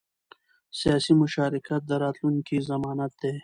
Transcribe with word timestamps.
سیاسي 0.79 1.13
مشارکت 1.23 1.81
د 1.87 1.91
راتلونکي 2.03 2.57
ضمانت 2.69 3.11
دی 3.21 3.33